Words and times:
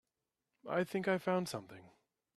I 0.67 0.83
think 0.83 1.07
I 1.07 1.19
found 1.19 1.47
something. 1.47 1.91